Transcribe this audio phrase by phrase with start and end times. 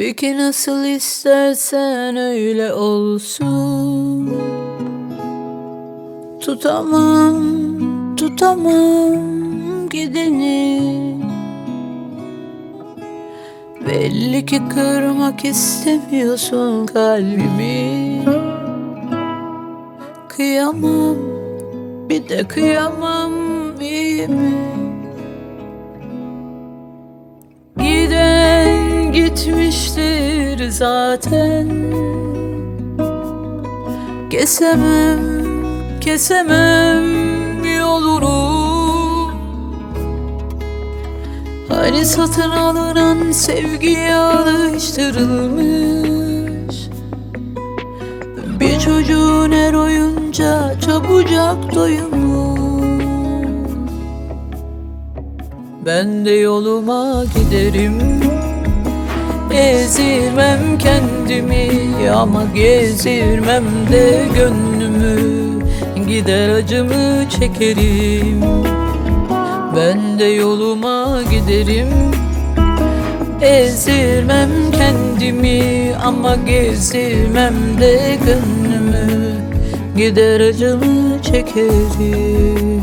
[0.00, 4.32] Peki nasıl istersen öyle olsun.
[6.40, 7.36] Tutamam,
[8.16, 11.16] tutamam gideni.
[13.86, 18.22] Belli ki kırmak istemiyorsun kalbimi.
[20.28, 21.16] Kıyamam,
[22.08, 23.32] bir de kıyamam
[23.80, 24.69] iyi mi?
[29.12, 31.68] Gitmiştir zaten.
[34.30, 35.20] Kesemem,
[36.00, 38.60] kesemem yolunu.
[41.68, 46.76] Hani satın alınan sevgiye alıştırılmış.
[48.60, 52.56] Bir çocuğun her oyunca çabucak doyumu
[55.86, 58.19] Ben de yoluma giderim
[59.52, 61.70] Ezirmem kendimi
[62.14, 65.40] ama gezirmem de gönlümü.
[66.08, 68.40] Gider acımı çekerim.
[69.76, 71.88] Ben de yoluma giderim.
[73.40, 79.34] Ezirmem kendimi ama gezirmem de gönlümü.
[79.96, 82.80] Gider acımı çekerim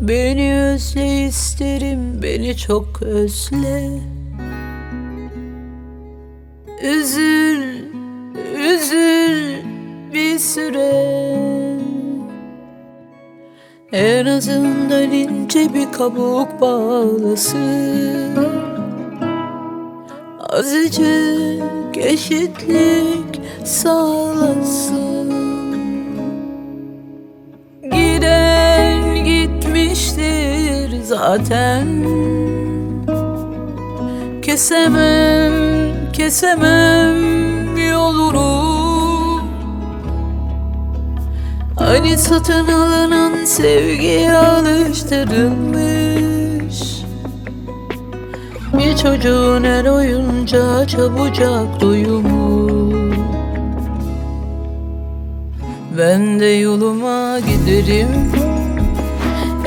[0.00, 3.90] Beni özle isterim, beni çok özle.
[6.82, 7.62] Üzül,
[8.74, 9.56] üzül
[10.14, 11.38] bir süre.
[13.92, 18.36] En azından ince bir kabuk bağlasın.
[20.38, 25.37] Azıcık eşitlik sağlasın
[31.08, 31.88] zaten.
[34.42, 35.52] Kesemem,
[36.12, 38.68] kesemem yolunu.
[41.76, 47.02] Hani satın alınan sevgiye alıştırılmış.
[48.78, 52.68] Bir çocuğun her oyunca çabucak doyumu
[55.98, 58.08] Ben de yoluma giderim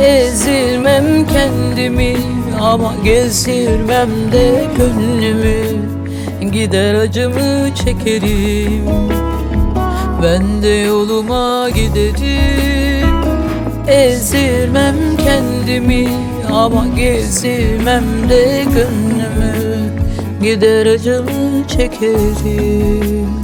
[0.01, 2.17] Ezirmem kendimi
[2.61, 5.81] ama gezdirmem de gönlümü.
[6.51, 8.85] Gider acımı çekerim.
[10.23, 13.15] Ben de yoluma giderim.
[13.87, 16.07] Ezirmem kendimi
[16.51, 19.91] ama gezdirmem de gönlümü.
[20.43, 23.40] Gider acımı çekerim